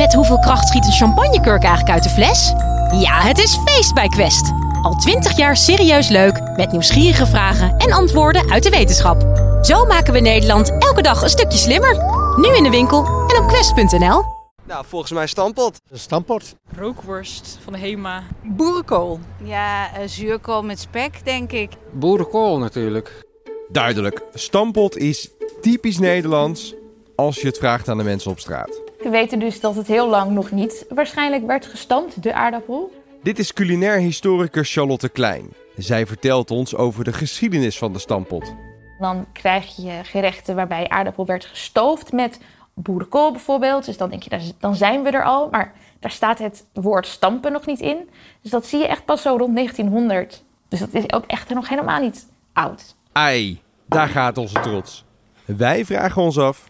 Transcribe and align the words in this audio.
Met 0.00 0.14
hoeveel 0.14 0.38
kracht 0.38 0.68
schiet 0.68 0.84
een 0.84 0.92
champagnekurk 0.92 1.62
eigenlijk 1.62 1.90
uit 1.90 2.02
de 2.02 2.08
fles? 2.08 2.52
Ja, 3.00 3.20
het 3.20 3.38
is 3.38 3.58
feest 3.64 3.94
bij 3.94 4.08
Quest. 4.08 4.52
Al 4.82 4.94
twintig 4.94 5.36
jaar 5.36 5.56
serieus 5.56 6.08
leuk, 6.08 6.40
met 6.56 6.72
nieuwsgierige 6.72 7.26
vragen 7.26 7.76
en 7.76 7.92
antwoorden 7.92 8.50
uit 8.50 8.62
de 8.62 8.70
wetenschap. 8.70 9.22
Zo 9.62 9.84
maken 9.84 10.12
we 10.12 10.20
Nederland 10.20 10.70
elke 10.78 11.02
dag 11.02 11.22
een 11.22 11.28
stukje 11.28 11.58
slimmer. 11.58 11.96
Nu 12.36 12.56
in 12.56 12.62
de 12.62 12.70
winkel 12.70 13.04
en 13.04 13.42
op 13.42 13.48
quest.nl. 13.48 14.22
Nou, 14.64 14.84
volgens 14.86 15.12
mij 15.12 15.26
stampot. 15.26 15.80
Een 15.90 15.98
stampot. 15.98 16.54
Rookworst 16.76 17.58
van 17.64 17.72
de 17.72 17.78
Hema. 17.78 18.22
Boerenkool. 18.42 19.20
Ja, 19.44 19.98
uh, 19.98 20.06
zuurkool 20.06 20.62
met 20.62 20.80
spek, 20.80 21.24
denk 21.24 21.52
ik. 21.52 21.70
Boerenkool 21.92 22.58
natuurlijk. 22.58 23.26
Duidelijk, 23.68 24.22
stampot 24.34 24.96
is 24.96 25.30
typisch 25.60 25.98
Nederlands 25.98 26.74
als 27.16 27.40
je 27.40 27.46
het 27.46 27.58
vraagt 27.58 27.88
aan 27.88 27.98
de 27.98 28.04
mensen 28.04 28.30
op 28.30 28.38
straat. 28.38 28.89
We 29.02 29.08
weten 29.08 29.38
dus 29.38 29.60
dat 29.60 29.74
het 29.74 29.86
heel 29.86 30.08
lang 30.08 30.30
nog 30.30 30.50
niet 30.50 30.84
waarschijnlijk 30.88 31.46
werd 31.46 31.66
gestampt, 31.66 32.22
de 32.22 32.34
aardappel. 32.34 32.92
Dit 33.22 33.38
is 33.38 33.52
culinair 33.52 33.98
historicus 33.98 34.72
Charlotte 34.72 35.08
Klein. 35.08 35.48
Zij 35.76 36.06
vertelt 36.06 36.50
ons 36.50 36.76
over 36.76 37.04
de 37.04 37.12
geschiedenis 37.12 37.78
van 37.78 37.92
de 37.92 37.98
stampot. 37.98 38.54
Dan 38.98 39.26
krijg 39.32 39.76
je 39.76 40.00
gerechten 40.02 40.54
waarbij 40.54 40.88
aardappel 40.88 41.26
werd 41.26 41.44
gestoofd 41.44 42.12
met 42.12 42.40
boerenkool 42.74 43.32
bijvoorbeeld. 43.32 43.84
Dus 43.84 43.96
dan 43.96 44.10
denk 44.10 44.22
je, 44.22 44.52
dan 44.58 44.74
zijn 44.74 45.02
we 45.02 45.10
er 45.10 45.24
al. 45.24 45.48
Maar 45.50 45.72
daar 45.98 46.10
staat 46.10 46.38
het 46.38 46.66
woord 46.72 47.06
stampen 47.06 47.52
nog 47.52 47.66
niet 47.66 47.80
in. 47.80 48.08
Dus 48.42 48.50
dat 48.50 48.66
zie 48.66 48.78
je 48.78 48.86
echt 48.86 49.04
pas 49.04 49.22
zo 49.22 49.36
rond 49.36 49.54
1900. 49.54 50.44
Dus 50.68 50.80
dat 50.80 50.94
is 50.94 51.12
ook 51.12 51.24
echt 51.26 51.48
nog 51.48 51.68
helemaal 51.68 52.00
niet 52.00 52.26
oud. 52.52 52.96
Ai, 53.12 53.60
daar 53.86 54.08
gaat 54.08 54.38
onze 54.38 54.60
trots. 54.60 55.04
Wij 55.44 55.84
vragen 55.84 56.22
ons 56.22 56.38
af: 56.38 56.69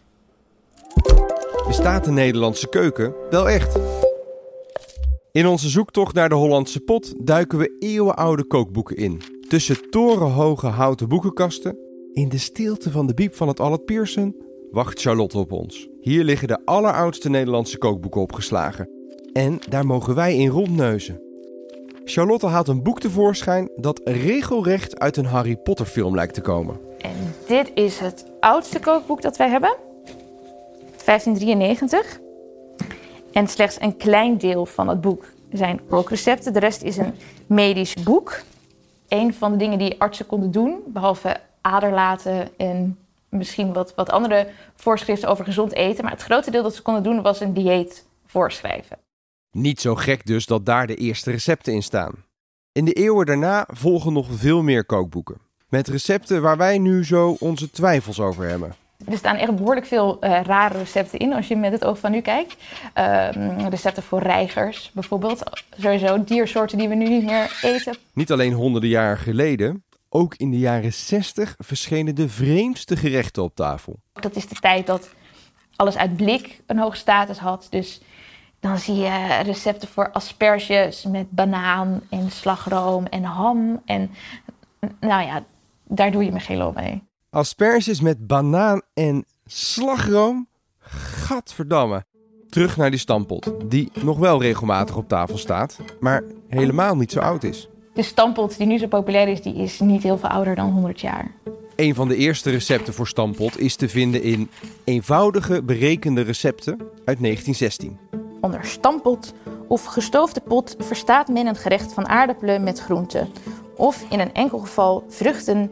bestaat 1.70 2.04
de 2.04 2.10
Nederlandse 2.10 2.68
keuken 2.68 3.14
wel 3.30 3.48
echt? 3.48 3.78
In 5.32 5.46
onze 5.46 5.68
zoektocht 5.68 6.14
naar 6.14 6.28
de 6.28 6.34
Hollandse 6.34 6.80
pot 6.80 7.26
duiken 7.26 7.58
we 7.58 7.76
eeuwenoude 7.78 8.44
kookboeken 8.44 8.96
in. 8.96 9.22
Tussen 9.48 9.90
torenhoge 9.90 10.66
houten 10.66 11.08
boekenkasten, 11.08 11.78
in 12.12 12.28
de 12.28 12.38
stilte 12.38 12.90
van 12.90 13.06
de 13.06 13.14
biep 13.14 13.34
van 13.34 13.48
het 13.48 13.60
Allard 13.60 13.84
Pearson, 13.84 14.36
wacht 14.70 15.00
Charlotte 15.00 15.38
op 15.38 15.52
ons. 15.52 15.88
Hier 16.00 16.24
liggen 16.24 16.48
de 16.48 16.64
alleroudste 16.64 17.30
Nederlandse 17.30 17.78
kookboeken 17.78 18.20
opgeslagen. 18.20 18.88
En 19.32 19.58
daar 19.68 19.86
mogen 19.86 20.14
wij 20.14 20.36
in 20.36 20.48
rondneuzen. 20.48 21.22
Charlotte 22.04 22.46
haalt 22.46 22.68
een 22.68 22.82
boek 22.82 23.00
tevoorschijn 23.00 23.70
dat 23.76 24.00
regelrecht 24.04 24.98
uit 24.98 25.16
een 25.16 25.24
Harry 25.24 25.56
Potter 25.56 25.86
film 25.86 26.14
lijkt 26.14 26.34
te 26.34 26.40
komen. 26.40 26.80
En 26.98 27.34
dit 27.46 27.70
is 27.74 27.98
het 27.98 28.24
oudste 28.40 28.80
kookboek 28.80 29.22
dat 29.22 29.36
wij 29.36 29.48
hebben. 29.48 29.88
1593. 31.10 32.20
En 33.32 33.48
slechts 33.48 33.80
een 33.80 33.96
klein 33.96 34.38
deel 34.38 34.66
van 34.66 34.88
het 34.88 35.00
boek 35.00 35.24
zijn 35.52 35.80
kookrecepten. 35.88 36.52
De 36.52 36.58
rest 36.58 36.82
is 36.82 36.96
een 36.96 37.14
medisch 37.46 37.94
boek. 37.94 38.40
Een 39.08 39.34
van 39.34 39.52
de 39.52 39.58
dingen 39.58 39.78
die 39.78 40.00
artsen 40.00 40.26
konden 40.26 40.50
doen, 40.50 40.80
behalve 40.86 41.40
aderlaten 41.60 42.58
en 42.58 42.98
misschien 43.28 43.72
wat, 43.72 43.94
wat 43.94 44.10
andere 44.10 44.48
voorschriften 44.74 45.28
over 45.28 45.44
gezond 45.44 45.72
eten. 45.72 46.04
Maar 46.04 46.12
het 46.12 46.22
grote 46.22 46.50
deel 46.50 46.62
dat 46.62 46.74
ze 46.74 46.82
konden 46.82 47.02
doen 47.02 47.22
was 47.22 47.40
een 47.40 47.52
dieet 47.52 48.06
voorschrijven. 48.26 48.98
Niet 49.50 49.80
zo 49.80 49.94
gek 49.94 50.26
dus 50.26 50.46
dat 50.46 50.66
daar 50.66 50.86
de 50.86 50.94
eerste 50.94 51.30
recepten 51.30 51.72
in 51.72 51.82
staan. 51.82 52.24
In 52.72 52.84
de 52.84 52.92
eeuwen 52.92 53.26
daarna 53.26 53.66
volgen 53.68 54.12
nog 54.12 54.26
veel 54.30 54.62
meer 54.62 54.84
kookboeken. 54.84 55.40
Met 55.68 55.88
recepten 55.88 56.42
waar 56.42 56.56
wij 56.56 56.78
nu 56.78 57.04
zo 57.04 57.36
onze 57.38 57.70
twijfels 57.70 58.20
over 58.20 58.48
hebben. 58.48 58.74
Er 59.06 59.16
staan 59.16 59.36
echt 59.36 59.56
behoorlijk 59.56 59.86
veel 59.86 60.18
uh, 60.20 60.40
rare 60.42 60.78
recepten 60.78 61.18
in 61.18 61.32
als 61.32 61.48
je 61.48 61.56
met 61.56 61.72
het 61.72 61.84
oog 61.84 61.98
van 61.98 62.10
nu 62.10 62.20
kijkt. 62.20 62.56
Uh, 62.98 63.28
recepten 63.68 64.02
voor 64.02 64.22
reigers 64.22 64.90
bijvoorbeeld. 64.94 65.42
Sowieso 65.78 66.24
diersoorten 66.24 66.78
die 66.78 66.88
we 66.88 66.94
nu 66.94 67.08
niet 67.08 67.24
meer 67.24 67.58
eten. 67.62 67.96
Niet 68.12 68.32
alleen 68.32 68.52
honderden 68.52 68.90
jaren 68.90 69.18
geleden, 69.18 69.84
ook 70.08 70.34
in 70.34 70.50
de 70.50 70.58
jaren 70.58 70.92
60 70.92 71.54
verschenen 71.58 72.14
de 72.14 72.28
vreemdste 72.28 72.96
gerechten 72.96 73.42
op 73.42 73.54
tafel. 73.54 74.00
Dat 74.12 74.36
is 74.36 74.48
de 74.48 74.54
tijd 74.54 74.86
dat 74.86 75.08
alles 75.76 75.96
uit 75.96 76.16
blik 76.16 76.60
een 76.66 76.78
hoge 76.78 76.96
status 76.96 77.38
had. 77.38 77.66
Dus 77.70 78.00
dan 78.60 78.78
zie 78.78 78.94
je 78.94 79.40
recepten 79.42 79.88
voor 79.88 80.10
asperges 80.10 81.04
met 81.04 81.30
banaan 81.30 82.00
en 82.10 82.30
slagroom 82.30 83.06
en 83.06 83.24
ham. 83.24 83.82
En 83.84 84.10
nou 85.00 85.26
ja, 85.26 85.44
daar 85.84 86.10
doe 86.10 86.24
je 86.24 86.32
me 86.32 86.40
geen 86.40 86.72
mee. 86.74 87.08
Asperges 87.30 88.00
met 88.00 88.26
banaan 88.26 88.80
en 88.94 89.24
slagroom? 89.46 90.48
Gadverdamme. 90.78 92.04
Terug 92.48 92.76
naar 92.76 92.90
die 92.90 92.98
stampot, 92.98 93.52
die 93.64 93.92
nog 94.02 94.18
wel 94.18 94.42
regelmatig 94.42 94.96
op 94.96 95.08
tafel 95.08 95.38
staat, 95.38 95.78
maar 96.00 96.22
helemaal 96.48 96.96
niet 96.96 97.12
zo 97.12 97.20
oud 97.20 97.42
is. 97.42 97.68
De 97.94 98.02
stampot 98.02 98.56
die 98.56 98.66
nu 98.66 98.78
zo 98.78 98.86
populair 98.86 99.28
is, 99.28 99.42
die 99.42 99.54
is 99.54 99.80
niet 99.80 100.02
heel 100.02 100.18
veel 100.18 100.28
ouder 100.28 100.54
dan 100.54 100.70
100 100.70 101.00
jaar. 101.00 101.34
Een 101.76 101.94
van 101.94 102.08
de 102.08 102.16
eerste 102.16 102.50
recepten 102.50 102.94
voor 102.94 103.06
stampot 103.06 103.58
is 103.58 103.76
te 103.76 103.88
vinden 103.88 104.22
in 104.22 104.50
eenvoudige 104.84 105.62
berekende 105.62 106.20
recepten 106.20 106.78
uit 107.04 107.20
1916. 107.20 107.98
Onder 108.40 108.64
stampot 108.64 109.34
of 109.68 109.84
gestoofde 109.84 110.40
pot 110.40 110.76
verstaat 110.78 111.28
men 111.28 111.46
een 111.46 111.56
gerecht 111.56 111.92
van 111.92 112.08
aardappelen 112.08 112.62
met 112.62 112.80
groenten. 112.80 113.28
Of 113.76 114.04
in 114.08 114.20
een 114.20 114.34
enkel 114.34 114.58
geval 114.58 115.04
vruchten 115.08 115.70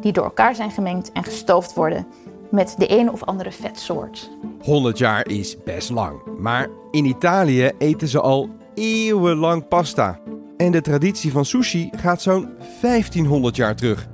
die 0.00 0.12
door 0.12 0.24
elkaar 0.24 0.54
zijn 0.54 0.70
gemengd 0.70 1.12
en 1.12 1.24
gestoofd 1.24 1.74
worden 1.74 2.06
met 2.50 2.74
de 2.78 2.98
een 2.98 3.10
of 3.10 3.24
andere 3.24 3.52
vetsoort. 3.52 4.30
100 4.62 4.98
jaar 4.98 5.26
is 5.28 5.62
best 5.62 5.90
lang, 5.90 6.20
maar 6.38 6.68
in 6.90 7.04
Italië 7.04 7.70
eten 7.78 8.08
ze 8.08 8.20
al 8.20 8.48
eeuwenlang 8.74 9.68
pasta. 9.68 10.20
En 10.56 10.72
de 10.72 10.80
traditie 10.80 11.32
van 11.32 11.44
sushi 11.44 11.90
gaat 11.96 12.22
zo'n 12.22 12.48
1500 12.80 13.56
jaar 13.56 13.76
terug. 13.76 14.08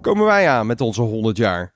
Komen 0.00 0.24
wij 0.24 0.48
aan 0.48 0.66
met 0.66 0.80
onze 0.80 1.02
100 1.02 1.36
jaar. 1.36 1.72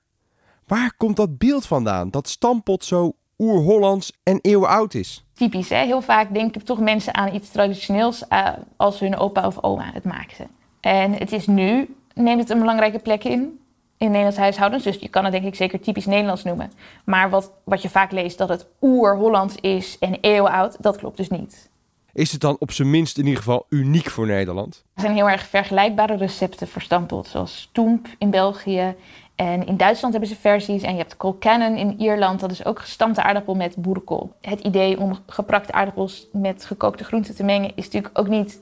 Waar 0.66 0.94
komt 0.96 1.16
dat 1.16 1.38
beeld 1.38 1.66
vandaan 1.66 2.10
dat 2.10 2.28
stampot 2.28 2.84
zo 2.84 3.12
oer-Hollands 3.38 4.12
en 4.22 4.38
eeuwenoud 4.40 4.94
is? 4.94 5.24
Typisch, 5.34 5.68
hè? 5.68 5.84
heel 5.84 6.02
vaak 6.02 6.34
denken 6.34 6.64
toch 6.64 6.80
mensen 6.80 7.14
aan 7.14 7.34
iets 7.34 7.50
traditioneels 7.50 8.24
uh, 8.30 8.48
als 8.76 9.00
hun 9.00 9.16
opa 9.16 9.46
of 9.46 9.62
oma 9.62 9.90
het 9.92 10.04
maakten. 10.04 10.48
En 10.80 11.12
het 11.12 11.32
is 11.32 11.46
nu 11.46 11.94
neemt 12.14 12.40
het 12.40 12.50
een 12.50 12.58
belangrijke 12.58 12.98
plek 12.98 13.24
in 13.24 13.58
in 13.96 14.06
Nederlandse 14.06 14.40
huishoudens. 14.40 14.84
Dus 14.84 14.96
je 14.96 15.08
kan 15.08 15.24
het 15.24 15.32
denk 15.32 15.44
ik 15.44 15.54
zeker 15.54 15.80
typisch 15.80 16.06
Nederlands 16.06 16.44
noemen. 16.44 16.72
Maar 17.04 17.30
wat, 17.30 17.52
wat 17.64 17.82
je 17.82 17.88
vaak 17.88 18.12
leest 18.12 18.38
dat 18.38 18.48
het 18.48 18.66
oer-Hollands 18.82 19.54
is 19.60 19.96
en 20.00 20.18
eeuwenoud, 20.20 20.76
dat 20.82 20.96
klopt 20.96 21.16
dus 21.16 21.28
niet. 21.28 21.72
Is 22.12 22.32
het 22.32 22.40
dan 22.40 22.56
op 22.58 22.72
zijn 22.72 22.90
minst 22.90 23.18
in 23.18 23.24
ieder 23.24 23.38
geval 23.38 23.66
uniek 23.68 24.10
voor 24.10 24.26
Nederland? 24.26 24.84
Er 24.94 25.00
zijn 25.00 25.14
heel 25.14 25.30
erg 25.30 25.46
vergelijkbare 25.46 26.16
recepten 26.16 26.68
voor 26.68 26.82
stampot, 26.82 27.26
zoals 27.26 27.60
stoemp 27.60 28.08
in 28.18 28.30
België. 28.30 28.94
En 29.34 29.66
in 29.66 29.76
Duitsland 29.76 30.12
hebben 30.12 30.30
ze 30.30 30.40
versies. 30.40 30.82
En 30.82 30.92
je 30.92 30.98
hebt 30.98 31.16
colcannon 31.16 31.76
in 31.76 32.00
Ierland, 32.00 32.40
dat 32.40 32.50
is 32.50 32.64
ook 32.64 32.80
gestampte 32.80 33.22
aardappel 33.22 33.54
met 33.54 33.76
boerenkool. 33.76 34.32
Het 34.40 34.60
idee 34.60 35.00
om 35.00 35.18
geprakte 35.26 35.72
aardappels 35.72 36.26
met 36.32 36.64
gekookte 36.64 37.04
groenten 37.04 37.34
te 37.34 37.44
mengen 37.44 37.72
is 37.74 37.84
natuurlijk 37.84 38.18
ook 38.18 38.28
niet 38.28 38.60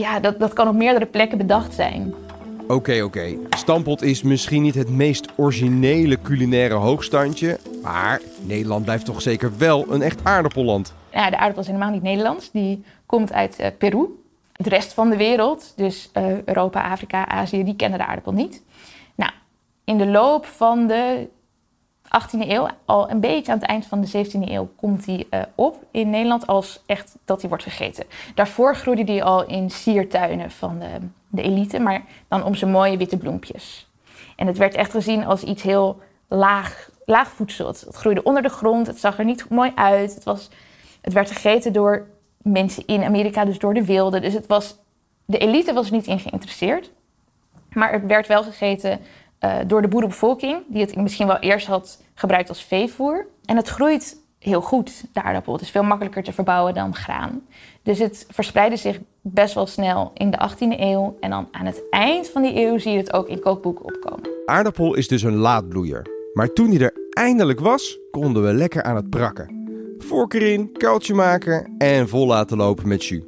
ja, 0.00 0.20
dat, 0.20 0.38
dat 0.38 0.52
kan 0.52 0.68
op 0.68 0.74
meerdere 0.74 1.06
plekken 1.06 1.38
bedacht 1.38 1.74
zijn. 1.74 2.14
Oké, 2.62 2.74
okay, 2.74 3.00
oké. 3.00 3.18
Okay. 3.18 3.38
Stampot 3.50 4.02
is 4.02 4.22
misschien 4.22 4.62
niet 4.62 4.74
het 4.74 4.90
meest 4.90 5.28
originele 5.36 6.20
culinaire 6.22 6.74
hoogstandje. 6.74 7.58
Maar 7.82 8.20
Nederland 8.40 8.84
blijft 8.84 9.04
toch 9.04 9.22
zeker 9.22 9.52
wel 9.58 9.92
een 9.92 10.02
echt 10.02 10.24
aardappelland. 10.24 10.94
Ja, 11.12 11.30
de 11.30 11.36
aardappel 11.36 11.62
is 11.62 11.66
helemaal 11.66 11.90
niet 11.90 12.02
Nederlands. 12.02 12.50
Die 12.50 12.84
komt 13.06 13.32
uit 13.32 13.60
uh, 13.60 13.66
Peru. 13.78 14.06
De 14.52 14.68
rest 14.68 14.92
van 14.92 15.10
de 15.10 15.16
wereld, 15.16 15.72
dus 15.76 16.10
uh, 16.14 16.42
Europa, 16.44 16.90
Afrika, 16.90 17.28
Azië, 17.28 17.64
die 17.64 17.76
kennen 17.76 17.98
de 17.98 18.06
aardappel 18.06 18.32
niet. 18.32 18.62
Nou, 19.14 19.32
in 19.84 19.98
de 19.98 20.06
loop 20.06 20.46
van 20.46 20.86
de 20.86 21.28
18e 22.06 22.48
eeuw, 22.48 22.68
al 22.84 23.10
een 23.10 23.20
beetje 23.20 23.52
aan 23.52 23.58
het 23.58 23.68
eind 23.68 23.86
van 23.86 24.00
de 24.00 24.24
17e 24.26 24.50
eeuw, 24.50 24.68
komt 24.76 25.04
die 25.04 25.26
uh, 25.30 25.40
op 25.54 25.84
in 25.90 26.10
Nederland 26.10 26.46
als 26.46 26.82
echt 26.86 27.16
dat 27.24 27.40
die 27.40 27.48
wordt 27.48 27.64
gegeten. 27.64 28.04
Daarvoor 28.34 28.76
groeide 28.76 29.04
die 29.04 29.24
al 29.24 29.46
in 29.46 29.70
siertuinen 29.70 30.50
van 30.50 30.78
de, 30.78 30.86
de 31.28 31.42
elite, 31.42 31.78
maar 31.78 32.04
dan 32.28 32.44
om 32.44 32.54
zijn 32.54 32.70
mooie 32.70 32.96
witte 32.96 33.16
bloempjes. 33.16 33.90
En 34.36 34.46
het 34.46 34.58
werd 34.58 34.74
echt 34.74 34.90
gezien 34.90 35.26
als 35.26 35.42
iets 35.42 35.62
heel 35.62 36.00
laag, 36.28 36.90
laag 37.04 37.28
voedsel. 37.28 37.66
Het, 37.66 37.80
het 37.80 37.94
groeide 37.94 38.22
onder 38.22 38.42
de 38.42 38.48
grond, 38.48 38.86
het 38.86 39.00
zag 39.00 39.18
er 39.18 39.24
niet 39.24 39.48
mooi 39.48 39.72
uit. 39.74 40.14
Het, 40.14 40.24
was, 40.24 40.50
het 41.00 41.12
werd 41.12 41.30
gegeten 41.30 41.72
door 41.72 42.06
mensen 42.36 42.86
in 42.86 43.02
Amerika, 43.02 43.44
dus 43.44 43.58
door 43.58 43.74
de 43.74 43.84
wilden. 43.84 44.22
Dus 44.22 44.34
het 44.34 44.46
was, 44.46 44.78
de 45.24 45.38
elite 45.38 45.72
was 45.72 45.86
er 45.86 45.92
niet 45.92 46.06
in 46.06 46.18
geïnteresseerd. 46.18 46.90
Maar 47.72 47.92
het 47.92 48.06
werd 48.06 48.26
wel 48.26 48.42
gegeten 48.42 49.00
uh, 49.40 49.56
door 49.66 49.82
de 49.82 49.88
boerenbevolking, 49.88 50.62
die 50.68 50.80
het 50.80 50.96
misschien 50.96 51.26
wel 51.26 51.38
eerst 51.38 51.66
had 51.66 52.02
gebruikt 52.14 52.48
als 52.48 52.64
veevoer. 52.64 53.26
En 53.44 53.56
het 53.56 53.68
groeit 53.68 54.16
heel 54.38 54.60
goed, 54.60 55.04
de 55.12 55.22
aardappel. 55.22 55.52
Het 55.52 55.62
is 55.62 55.70
veel 55.70 55.82
makkelijker 55.82 56.22
te 56.22 56.32
verbouwen 56.32 56.74
dan 56.74 56.94
graan. 56.94 57.40
Dus 57.82 57.98
het 57.98 58.26
verspreidde 58.30 58.76
zich 58.76 59.00
best 59.20 59.54
wel 59.54 59.66
snel 59.66 60.10
in 60.14 60.30
de 60.30 60.50
18e 60.50 60.80
eeuw. 60.80 61.16
En 61.20 61.30
dan 61.30 61.48
aan 61.50 61.66
het 61.66 61.82
eind 61.90 62.28
van 62.28 62.42
die 62.42 62.66
eeuw 62.66 62.78
zie 62.78 62.92
je 62.92 62.98
het 62.98 63.12
ook 63.12 63.28
in 63.28 63.40
kookboeken 63.40 63.84
opkomen. 63.84 64.30
Aardappel 64.46 64.94
is 64.94 65.08
dus 65.08 65.22
een 65.22 65.36
laadbloeier. 65.36 66.06
Maar 66.34 66.52
toen 66.52 66.70
die 66.70 66.80
er 66.80 66.94
eindelijk 67.10 67.60
was, 67.60 67.98
konden 68.10 68.44
we 68.44 68.52
lekker 68.52 68.82
aan 68.82 68.96
het 68.96 69.10
prakken. 69.10 69.54
Vork 69.98 70.34
erin, 70.34 70.72
kuiltje 70.72 71.14
maken 71.14 71.74
en 71.78 72.08
vol 72.08 72.26
laten 72.26 72.56
lopen 72.56 72.88
met 72.88 73.04
jus. 73.04 73.22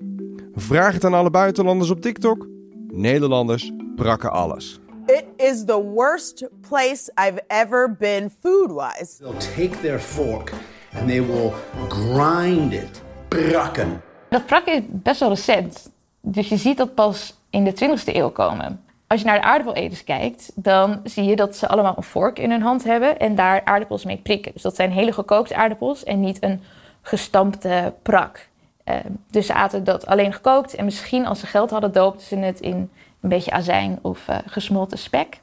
Vraag 0.54 0.92
het 0.92 1.04
aan 1.04 1.14
alle 1.14 1.30
buitenlanders 1.30 1.90
op 1.90 2.00
TikTok. 2.00 2.46
Nederlanders 2.88 3.72
brakken 3.96 4.32
alles. 4.32 4.80
It 5.08 5.24
is 5.36 5.64
the 5.64 5.78
worst 5.78 6.44
place 6.68 7.10
I've 7.16 7.40
ever 7.46 7.96
been 7.98 8.30
food 8.40 8.70
wise. 8.70 9.18
They'll 9.18 9.54
take 9.56 9.80
their 9.80 10.00
fork 10.00 10.52
and 10.92 11.08
they 11.08 11.20
will 11.20 11.52
grind 11.88 12.72
it. 12.72 13.02
Brakken. 13.28 14.02
Dat 14.28 14.46
prakken 14.46 14.74
is 14.74 14.82
best 14.88 15.20
wel 15.20 15.28
recent. 15.28 15.90
Dus 16.20 16.48
je 16.48 16.56
ziet 16.56 16.76
dat 16.76 16.94
pas 16.94 17.38
in 17.50 17.64
de 17.64 17.72
20e 17.72 18.14
eeuw 18.14 18.30
komen. 18.30 18.84
Als 19.06 19.20
je 19.20 19.26
naar 19.26 19.40
de 19.40 19.46
aardappeleters 19.46 20.04
kijkt, 20.04 20.52
dan 20.54 21.00
zie 21.04 21.24
je 21.24 21.36
dat 21.36 21.56
ze 21.56 21.68
allemaal 21.68 21.94
een 21.96 22.02
vork 22.02 22.38
in 22.38 22.50
hun 22.50 22.62
hand 22.62 22.84
hebben 22.84 23.18
en 23.18 23.34
daar 23.34 23.64
aardappels 23.64 24.04
mee 24.04 24.20
prikken. 24.22 24.52
Dus 24.52 24.62
dat 24.62 24.76
zijn 24.76 24.90
hele 24.90 25.12
gekookte 25.12 25.56
aardappels 25.56 26.04
en 26.04 26.20
niet 26.20 26.42
een 26.42 26.62
gestampte 27.02 27.94
prak. 28.02 28.48
Uh, 28.84 28.94
dus 29.30 29.46
ze 29.46 29.54
aten 29.54 29.84
dat 29.84 30.06
alleen 30.06 30.32
gekookt 30.32 30.74
en 30.74 30.84
misschien 30.84 31.26
als 31.26 31.40
ze 31.40 31.46
geld 31.46 31.70
hadden 31.70 31.92
doopten 31.92 32.26
ze 32.26 32.36
het 32.36 32.60
in 32.60 32.90
een 33.20 33.28
beetje 33.28 33.50
azijn 33.50 33.98
of 34.02 34.28
uh, 34.28 34.38
gesmolten 34.46 34.98
spek. 34.98 35.40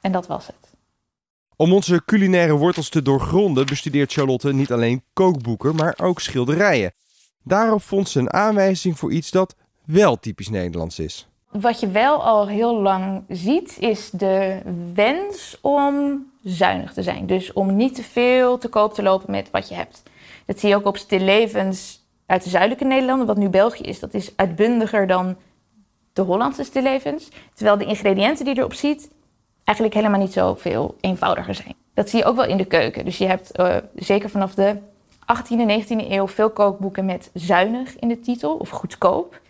En 0.00 0.12
dat 0.12 0.26
was 0.26 0.46
het. 0.46 0.74
Om 1.56 1.72
onze 1.72 2.04
culinaire 2.04 2.56
wortels 2.56 2.88
te 2.88 3.02
doorgronden 3.02 3.66
bestudeert 3.66 4.12
Charlotte 4.12 4.52
niet 4.52 4.72
alleen 4.72 5.02
kookboeken, 5.12 5.74
maar 5.74 5.94
ook 6.02 6.20
schilderijen. 6.20 6.92
Daarop 7.42 7.82
vond 7.82 8.08
ze 8.08 8.18
een 8.18 8.32
aanwijzing 8.32 8.98
voor 8.98 9.12
iets 9.12 9.30
dat 9.30 9.54
wel 9.84 10.18
typisch 10.18 10.48
Nederlands 10.48 10.98
is. 10.98 11.28
Wat 11.50 11.80
je 11.80 11.88
wel 11.88 12.24
al 12.24 12.48
heel 12.48 12.80
lang 12.80 13.24
ziet, 13.28 13.76
is 13.78 14.10
de 14.10 14.60
wens 14.94 15.58
om 15.60 16.24
zuinig 16.42 16.92
te 16.92 17.02
zijn. 17.02 17.26
Dus 17.26 17.52
om 17.52 17.76
niet 17.76 17.94
te 17.94 18.02
veel 18.02 18.58
te 18.58 18.68
koop 18.68 18.94
te 18.94 19.02
lopen 19.02 19.30
met 19.30 19.50
wat 19.50 19.68
je 19.68 19.74
hebt. 19.74 20.02
Dat 20.46 20.60
zie 20.60 20.68
je 20.68 20.76
ook 20.76 20.86
op 20.86 20.96
stillevens 20.96 22.04
uit 22.26 22.44
de 22.44 22.50
zuidelijke 22.50 22.84
Nederlanden, 22.84 23.26
wat 23.26 23.36
nu 23.36 23.48
België 23.48 23.82
is. 23.82 24.00
Dat 24.00 24.14
is 24.14 24.32
uitbundiger 24.36 25.06
dan 25.06 25.36
de 26.16 26.22
Hollandse 26.22 26.64
stillevens. 26.64 27.28
Terwijl 27.54 27.78
de 27.78 27.84
ingrediënten 27.84 28.44
die 28.44 28.58
erop 28.58 28.74
ziet, 28.74 29.10
eigenlijk 29.64 29.96
helemaal 29.96 30.20
niet 30.20 30.32
zo 30.32 30.54
veel 30.54 30.96
eenvoudiger 31.00 31.54
zijn. 31.54 31.74
Dat 31.94 32.10
zie 32.10 32.18
je 32.18 32.24
ook 32.24 32.36
wel 32.36 32.46
in 32.46 32.56
de 32.56 32.64
keuken. 32.64 33.04
Dus 33.04 33.18
je 33.18 33.26
hebt 33.26 33.58
uh, 33.58 33.76
zeker 33.94 34.30
vanaf 34.30 34.54
de 34.54 34.76
18e, 35.20 35.84
19e 35.84 36.10
eeuw 36.10 36.28
veel 36.28 36.50
kookboeken 36.50 37.04
met 37.04 37.30
zuinig 37.32 37.96
in 37.98 38.08
de 38.08 38.20
titel 38.20 38.56
of 38.56 38.68
goedkoop. 38.68 39.40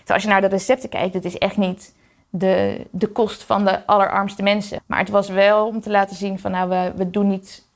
Dus 0.00 0.14
als 0.14 0.22
je 0.22 0.28
naar 0.28 0.40
de 0.40 0.46
recepten 0.46 0.88
kijkt, 0.88 1.14
het 1.14 1.24
is 1.24 1.38
echt 1.38 1.56
niet 1.56 1.94
de, 2.30 2.86
de 2.90 3.06
kost 3.06 3.42
van 3.42 3.64
de 3.64 3.86
allerarmste 3.86 4.42
mensen. 4.42 4.82
Maar 4.86 4.98
het 4.98 5.10
was 5.10 5.28
wel 5.28 5.66
om 5.66 5.80
te 5.80 5.90
laten 5.90 6.16
zien 6.16 6.38
van 6.38 6.50
nou, 6.50 6.68
we, 6.68 6.92
we 6.96 7.10
doen 7.10 7.28
niet, 7.28 7.66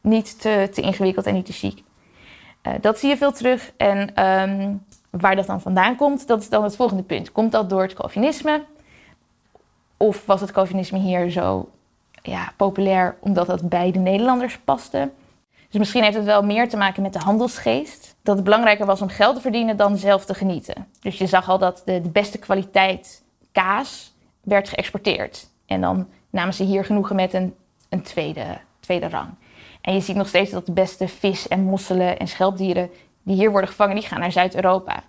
niet 0.00 0.40
te, 0.40 0.68
te 0.72 0.80
ingewikkeld 0.80 1.26
en 1.26 1.34
niet 1.34 1.46
te 1.46 1.52
chic. 1.52 1.82
Uh, 2.62 2.72
dat 2.80 2.98
zie 2.98 3.08
je 3.08 3.16
veel 3.16 3.32
terug. 3.32 3.72
En 3.76 4.24
um, 4.24 4.84
waar 5.10 5.36
dat 5.36 5.46
dan 5.46 5.60
vandaan 5.60 5.96
komt, 5.96 6.26
dat 6.26 6.40
is 6.40 6.48
dan 6.48 6.62
het 6.62 6.76
volgende 6.76 7.02
punt. 7.02 7.32
Komt 7.32 7.52
dat 7.52 7.70
door 7.70 7.82
het 7.82 7.94
Calvinisme? 7.94 8.64
Of 9.96 10.26
was 10.26 10.40
het 10.40 10.52
Calvinisme 10.52 10.98
hier 10.98 11.30
zo 11.30 11.68
ja, 12.22 12.52
populair 12.56 13.16
omdat 13.20 13.46
het 13.46 13.68
bij 13.68 13.90
de 13.90 13.98
Nederlanders 13.98 14.58
paste? 14.58 15.10
Dus 15.68 15.78
misschien 15.78 16.02
heeft 16.02 16.16
het 16.16 16.24
wel 16.24 16.42
meer 16.42 16.68
te 16.68 16.76
maken 16.76 17.02
met 17.02 17.12
de 17.12 17.18
handelsgeest. 17.18 18.16
Dat 18.22 18.34
het 18.34 18.44
belangrijker 18.44 18.86
was 18.86 19.02
om 19.02 19.08
geld 19.08 19.34
te 19.34 19.40
verdienen 19.40 19.76
dan 19.76 19.96
zelf 19.96 20.24
te 20.24 20.34
genieten. 20.34 20.86
Dus 21.00 21.18
je 21.18 21.26
zag 21.26 21.48
al 21.48 21.58
dat 21.58 21.82
de, 21.84 22.00
de 22.00 22.08
beste 22.08 22.38
kwaliteit 22.38 23.22
kaas 23.52 24.14
werd 24.42 24.68
geëxporteerd. 24.68 25.48
En 25.66 25.80
dan 25.80 26.08
namen 26.30 26.54
ze 26.54 26.62
hier 26.64 26.84
genoegen 26.84 27.16
met 27.16 27.32
een, 27.32 27.54
een 27.88 28.02
tweede, 28.02 28.58
tweede 28.80 29.08
rang. 29.08 29.28
En 29.80 29.94
je 29.94 30.00
ziet 30.00 30.16
nog 30.16 30.28
steeds 30.28 30.50
dat 30.50 30.66
de 30.66 30.72
beste 30.72 31.08
vis 31.08 31.48
en 31.48 31.60
mosselen 31.60 32.18
en 32.18 32.28
schelpdieren 32.28 32.90
die 33.28 33.36
hier 33.36 33.50
worden 33.50 33.70
gevangen, 33.70 33.94
die 33.94 34.04
gaan 34.04 34.20
naar 34.20 34.32
Zuid-Europa. 34.32 35.04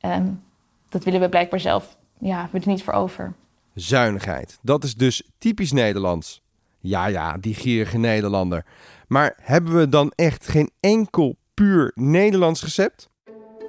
Um, 0.00 0.42
dat 0.88 1.04
willen 1.04 1.20
we 1.20 1.28
blijkbaar 1.28 1.60
zelf, 1.60 1.96
ja, 2.18 2.48
we 2.52 2.58
er 2.58 2.68
niet 2.68 2.82
voor 2.82 2.92
over. 2.92 3.34
Zuinigheid, 3.74 4.58
dat 4.62 4.84
is 4.84 4.94
dus 4.94 5.22
typisch 5.38 5.72
Nederlands. 5.72 6.42
Ja, 6.78 7.06
ja, 7.06 7.36
die 7.38 7.54
gierige 7.54 7.98
Nederlander. 7.98 8.64
Maar 9.08 9.36
hebben 9.42 9.76
we 9.76 9.88
dan 9.88 10.12
echt 10.14 10.48
geen 10.48 10.70
enkel 10.80 11.36
puur 11.54 11.92
Nederlands 11.94 12.62
recept? 12.62 13.08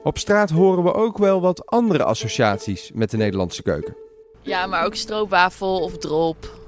Op 0.04 0.18
straat 0.18 0.50
horen 0.50 0.84
we 0.84 0.94
ook 0.94 1.18
wel 1.18 1.42
wat 1.42 1.66
andere 1.66 2.04
associaties 2.04 2.92
met 2.94 3.12
de 3.12 3.18
Nederlandse 3.18 3.64
keuken. 3.64 3.96
Ja, 4.42 4.66
maar 4.66 4.86
ook 4.86 4.96
stroopwafel 4.96 5.80
of 5.80 5.98
drop. 5.98 6.61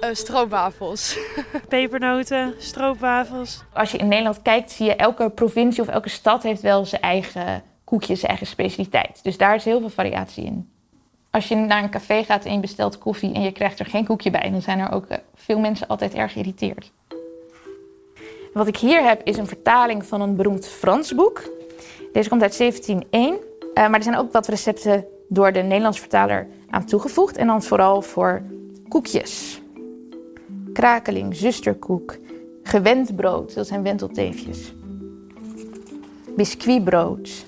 Uh, 0.00 0.08
stroopwafels. 0.12 1.18
Pepernoten, 1.68 2.54
stroopwafels. 2.58 3.64
Als 3.72 3.90
je 3.90 3.98
in 3.98 4.08
Nederland 4.08 4.42
kijkt, 4.42 4.70
zie 4.70 4.86
je 4.86 4.96
elke 4.96 5.30
provincie 5.30 5.82
of 5.82 5.88
elke 5.88 6.08
stad 6.08 6.42
heeft 6.42 6.62
wel 6.62 6.84
zijn 6.84 7.02
eigen 7.02 7.62
koekjes, 7.84 8.18
zijn 8.18 8.30
eigen 8.30 8.46
specialiteit. 8.46 9.20
Dus 9.22 9.36
daar 9.36 9.54
is 9.54 9.64
heel 9.64 9.80
veel 9.80 9.88
variatie 9.88 10.44
in. 10.44 10.70
Als 11.30 11.48
je 11.48 11.54
naar 11.54 11.82
een 11.82 11.90
café 11.90 12.24
gaat 12.24 12.44
en 12.44 12.52
je 12.52 12.60
bestelt 12.60 12.98
koffie 12.98 13.34
en 13.34 13.42
je 13.42 13.52
krijgt 13.52 13.78
er 13.78 13.86
geen 13.86 14.04
koekje 14.04 14.30
bij, 14.30 14.50
dan 14.50 14.62
zijn 14.62 14.78
er 14.78 14.92
ook 14.92 15.06
eh, 15.06 15.18
veel 15.34 15.58
mensen 15.58 15.86
altijd 15.86 16.14
erg 16.14 16.32
geïrriteerd. 16.32 16.92
Wat 18.52 18.66
ik 18.66 18.76
hier 18.76 19.02
heb 19.02 19.22
is 19.24 19.36
een 19.36 19.46
vertaling 19.46 20.06
van 20.06 20.20
een 20.20 20.36
beroemd 20.36 20.68
Frans 20.68 21.14
boek. 21.14 21.42
Deze 22.12 22.28
komt 22.28 22.42
uit 22.42 22.58
1701, 22.58 23.32
uh, 23.34 23.38
maar 23.74 23.94
er 23.94 24.02
zijn 24.02 24.16
ook 24.16 24.32
wat 24.32 24.48
recepten 24.48 25.06
door 25.28 25.52
de 25.52 25.62
Nederlandse 25.62 26.00
vertaler 26.00 26.48
aan 26.70 26.84
toegevoegd. 26.84 27.36
En 27.36 27.46
dan 27.46 27.62
vooral 27.62 28.02
voor 28.02 28.42
koekjes. 28.88 29.57
Krakeling, 30.78 31.36
zusterkoek, 31.36 32.16
gewend 32.62 33.16
brood, 33.16 33.54
dat 33.54 33.66
zijn 33.66 33.82
wentelteefjes. 33.82 34.72
Biscuitbrood, 36.36 37.46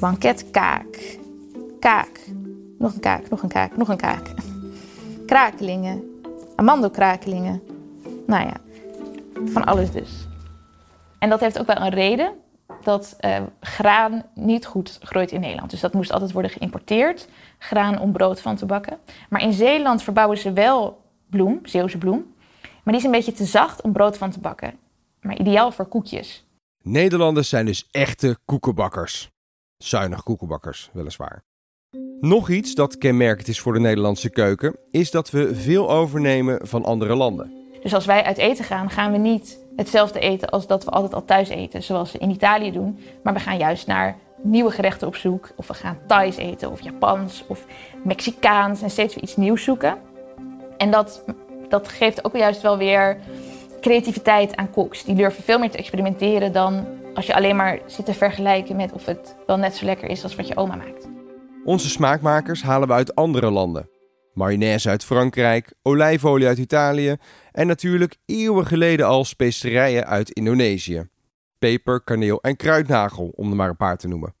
banketkaak, 0.00 1.16
kaak, 1.80 2.20
nog 2.78 2.94
een 2.94 3.00
kaak, 3.00 3.28
nog 3.28 3.42
een 3.42 3.48
kaak, 3.48 3.76
nog 3.76 3.88
een 3.88 3.96
kaak. 3.96 4.30
Krakelingen, 5.26 6.20
amandelkrakelingen. 6.56 7.62
Nou 8.26 8.46
ja, 8.46 8.56
van 9.44 9.64
alles 9.64 9.90
dus. 9.90 10.26
En 11.18 11.28
dat 11.28 11.40
heeft 11.40 11.58
ook 11.58 11.66
wel 11.66 11.80
een 11.80 11.90
reden 11.90 12.32
dat 12.82 13.16
uh, 13.20 13.36
graan 13.60 14.24
niet 14.34 14.66
goed 14.66 14.98
groeit 15.02 15.32
in 15.32 15.40
Nederland. 15.40 15.70
Dus 15.70 15.80
dat 15.80 15.92
moest 15.92 16.12
altijd 16.12 16.32
worden 16.32 16.50
geïmporteerd, 16.50 17.28
graan 17.58 18.00
om 18.00 18.12
brood 18.12 18.40
van 18.40 18.56
te 18.56 18.66
bakken. 18.66 18.98
Maar 19.28 19.40
in 19.40 19.52
Zeeland 19.52 20.02
verbouwen 20.02 20.38
ze 20.38 20.52
wel 20.52 21.01
bloem, 21.32 21.60
Zeeuwse 21.62 21.98
bloem. 21.98 22.34
Maar 22.60 22.94
die 22.94 22.96
is 22.96 23.04
een 23.04 23.10
beetje 23.10 23.32
te 23.32 23.44
zacht 23.44 23.82
om 23.82 23.92
brood 23.92 24.18
van 24.18 24.30
te 24.30 24.40
bakken. 24.40 24.74
Maar 25.20 25.38
ideaal 25.38 25.72
voor 25.72 25.86
koekjes. 25.86 26.46
Nederlanders 26.82 27.48
zijn 27.48 27.66
dus 27.66 27.88
echte 27.90 28.38
koekenbakkers. 28.44 29.30
Zuinig 29.76 30.22
koekenbakkers, 30.22 30.90
weliswaar. 30.92 31.44
Nog 32.20 32.48
iets 32.50 32.74
dat 32.74 32.98
kenmerkend 32.98 33.48
is 33.48 33.60
voor 33.60 33.72
de 33.72 33.80
Nederlandse 33.80 34.30
keuken, 34.30 34.76
is 34.90 35.10
dat 35.10 35.30
we 35.30 35.54
veel 35.54 35.90
overnemen 35.90 36.66
van 36.66 36.84
andere 36.84 37.14
landen. 37.14 37.52
Dus 37.82 37.94
als 37.94 38.06
wij 38.06 38.22
uit 38.22 38.38
eten 38.38 38.64
gaan, 38.64 38.90
gaan 38.90 39.12
we 39.12 39.18
niet 39.18 39.58
hetzelfde 39.76 40.20
eten 40.20 40.48
als 40.48 40.66
dat 40.66 40.84
we 40.84 40.90
altijd 40.90 41.14
al 41.14 41.24
thuis 41.24 41.48
eten, 41.48 41.82
zoals 41.82 42.12
we 42.12 42.18
in 42.18 42.30
Italië 42.30 42.72
doen. 42.72 42.98
Maar 43.22 43.34
we 43.34 43.40
gaan 43.40 43.58
juist 43.58 43.86
naar 43.86 44.16
nieuwe 44.42 44.70
gerechten 44.70 45.06
op 45.06 45.16
zoek. 45.16 45.50
Of 45.56 45.66
we 45.66 45.74
gaan 45.74 45.98
Thais 46.06 46.36
eten, 46.36 46.70
of 46.70 46.80
Japans, 46.80 47.44
of 47.48 47.66
Mexicaans. 48.04 48.82
En 48.82 48.90
steeds 48.90 49.14
weer 49.14 49.22
iets 49.24 49.36
nieuws 49.36 49.64
zoeken. 49.64 49.98
En 50.82 50.90
dat, 50.90 51.24
dat 51.68 51.88
geeft 51.88 52.24
ook 52.24 52.36
juist 52.36 52.62
wel 52.62 52.78
weer 52.78 53.18
creativiteit 53.80 54.56
aan 54.56 54.70
koks. 54.70 55.04
Die 55.04 55.14
durven 55.14 55.42
veel 55.42 55.58
meer 55.58 55.70
te 55.70 55.78
experimenteren 55.78 56.52
dan 56.52 56.86
als 57.14 57.26
je 57.26 57.34
alleen 57.34 57.56
maar 57.56 57.78
zit 57.86 58.04
te 58.04 58.14
vergelijken 58.14 58.76
met 58.76 58.92
of 58.92 59.06
het 59.06 59.36
wel 59.46 59.56
net 59.56 59.74
zo 59.76 59.84
lekker 59.84 60.08
is 60.08 60.22
als 60.22 60.34
wat 60.34 60.48
je 60.48 60.56
oma 60.56 60.76
maakt. 60.76 61.08
Onze 61.64 61.88
smaakmakers 61.88 62.62
halen 62.62 62.88
we 62.88 62.94
uit 62.94 63.14
andere 63.14 63.50
landen. 63.50 63.88
Mayonaise 64.34 64.88
uit 64.88 65.04
Frankrijk, 65.04 65.72
olijfolie 65.82 66.46
uit 66.46 66.58
Italië 66.58 67.16
en 67.52 67.66
natuurlijk 67.66 68.16
eeuwen 68.26 68.66
geleden 68.66 69.06
al 69.06 69.24
specerijen 69.24 70.06
uit 70.06 70.30
Indonesië. 70.30 71.08
Peper, 71.58 72.00
kaneel 72.00 72.40
en 72.40 72.56
kruidnagel, 72.56 73.32
om 73.36 73.50
er 73.50 73.56
maar 73.56 73.68
een 73.68 73.76
paar 73.76 73.98
te 73.98 74.08
noemen. 74.08 74.34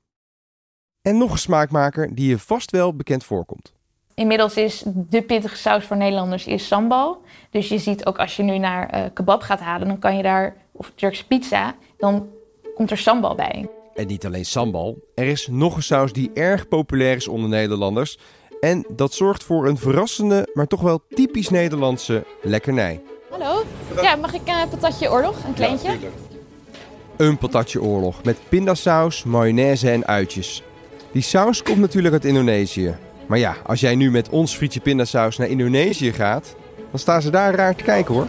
En 1.02 1.18
nog 1.18 1.32
een 1.32 1.38
smaakmaker 1.38 2.14
die 2.14 2.28
je 2.28 2.38
vast 2.38 2.70
wel 2.70 2.96
bekend 2.96 3.24
voorkomt. 3.24 3.80
Inmiddels 4.14 4.56
is 4.56 4.82
de 4.86 5.22
pittige 5.22 5.56
saus 5.56 5.84
voor 5.84 5.96
Nederlanders 5.96 6.46
is 6.46 6.66
sambal. 6.66 7.22
Dus 7.50 7.68
je 7.68 7.78
ziet 7.78 8.06
ook 8.06 8.18
als 8.18 8.36
je 8.36 8.42
nu 8.42 8.58
naar 8.58 8.94
uh, 8.94 9.04
kebab 9.14 9.42
gaat 9.42 9.60
halen, 9.60 9.88
dan 9.88 9.98
kan 9.98 10.16
je 10.16 10.22
daar, 10.22 10.56
of 10.72 10.92
Turkse 10.94 11.26
pizza, 11.26 11.74
dan 11.98 12.28
komt 12.74 12.90
er 12.90 12.98
sambal 12.98 13.34
bij. 13.34 13.68
En 13.94 14.06
niet 14.06 14.26
alleen 14.26 14.44
sambal, 14.44 14.98
er 15.14 15.26
is 15.26 15.46
nog 15.50 15.76
een 15.76 15.82
saus 15.82 16.12
die 16.12 16.30
erg 16.34 16.68
populair 16.68 17.16
is 17.16 17.28
onder 17.28 17.48
Nederlanders. 17.48 18.18
En 18.60 18.86
dat 18.88 19.12
zorgt 19.12 19.44
voor 19.44 19.66
een 19.66 19.78
verrassende, 19.78 20.48
maar 20.54 20.66
toch 20.66 20.80
wel 20.80 21.02
typisch 21.08 21.48
Nederlandse 21.48 22.24
lekkernij. 22.42 23.00
Hallo, 23.30 23.62
ja, 24.02 24.16
mag 24.16 24.34
ik 24.34 24.40
een 24.44 24.54
uh, 24.54 24.70
patatje 24.70 25.10
oorlog, 25.10 25.44
een 25.44 25.54
kleintje? 25.54 25.88
Ja, 25.88 25.96
een 27.16 27.38
patatje 27.38 27.82
oorlog 27.82 28.24
met 28.24 28.38
pindasaus, 28.48 29.24
mayonaise 29.24 29.90
en 29.90 30.06
uitjes. 30.06 30.62
Die 31.12 31.22
saus 31.22 31.62
komt 31.62 31.78
natuurlijk 31.78 32.14
uit 32.14 32.24
Indonesië. 32.24 32.96
Maar 33.32 33.40
ja, 33.40 33.56
als 33.66 33.80
jij 33.80 33.94
nu 33.94 34.10
met 34.10 34.28
ons 34.28 34.56
frietje 34.56 34.80
pindasaus 34.80 35.36
naar 35.36 35.48
Indonesië 35.48 36.12
gaat, 36.12 36.54
dan 36.90 36.98
staan 36.98 37.22
ze 37.22 37.30
daar 37.30 37.54
raar 37.54 37.74
te 37.74 37.84
kijken 37.84 38.14
hoor. 38.14 38.26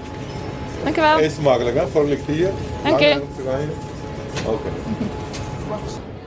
Dank 0.83 0.97
u 0.97 1.01
wel. 1.01 1.19
Eet 1.19 1.41
makkelijk 1.41 1.75
hè, 1.75 1.87
voor 1.87 2.05
hier. 2.27 2.49
Dank 2.83 2.99
je. 2.99 3.21
Oké. 4.45 4.69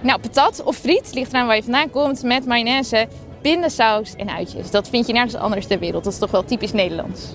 Nou, 0.00 0.20
patat 0.20 0.62
of 0.62 0.76
friet, 0.76 1.14
ligt 1.14 1.32
eraan 1.32 1.46
waar 1.46 1.56
je 1.56 1.62
vandaan 1.62 1.90
komt, 1.90 2.22
met 2.22 2.46
mayonaise, 2.46 3.08
pindasaus 3.40 4.14
en 4.16 4.30
uitjes. 4.30 4.70
Dat 4.70 4.88
vind 4.88 5.06
je 5.06 5.12
nergens 5.12 5.34
anders 5.34 5.66
ter 5.66 5.78
wereld. 5.78 6.04
Dat 6.04 6.12
is 6.12 6.18
toch 6.18 6.30
wel 6.30 6.44
typisch 6.44 6.72
Nederlands. 6.72 7.34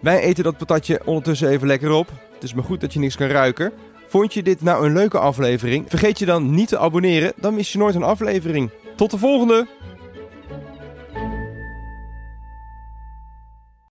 Wij 0.00 0.20
eten 0.20 0.44
dat 0.44 0.56
patatje 0.56 1.00
ondertussen 1.04 1.48
even 1.48 1.66
lekker 1.66 1.90
op. 1.90 2.08
Het 2.34 2.42
is 2.42 2.54
maar 2.54 2.64
goed 2.64 2.80
dat 2.80 2.92
je 2.92 2.98
niks 2.98 3.16
kan 3.16 3.28
ruiken. 3.28 3.72
Vond 4.08 4.34
je 4.34 4.42
dit 4.42 4.62
nou 4.62 4.86
een 4.86 4.92
leuke 4.92 5.18
aflevering? 5.18 5.84
Vergeet 5.88 6.18
je 6.18 6.26
dan 6.26 6.54
niet 6.54 6.68
te 6.68 6.78
abonneren, 6.78 7.32
dan 7.36 7.54
mis 7.54 7.72
je 7.72 7.78
nooit 7.78 7.94
een 7.94 8.02
aflevering. 8.02 8.70
Tot 8.96 9.10
de 9.10 9.18
volgende! 9.18 9.66